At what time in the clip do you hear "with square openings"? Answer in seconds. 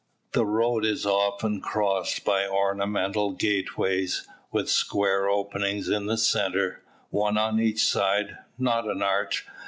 4.51-5.89